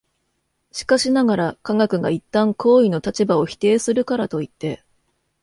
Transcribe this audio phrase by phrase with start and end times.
[0.71, 4.83] しかしながら、科学が一旦行為の立場を否定するからといって、